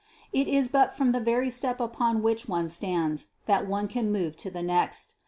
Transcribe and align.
It 0.33 0.47
is 0.47 0.67
but 0.67 0.97
from 0.97 1.11
the 1.11 1.19
very 1.19 1.51
step 1.51 1.79
upon 1.79 2.23
which 2.23 2.49
one 2.49 2.67
stands 2.69 3.27
that 3.45 3.67
one 3.67 3.87
can 3.87 4.11
move 4.11 4.35
to 4.37 4.49
the 4.49 4.63
next. 4.63 5.13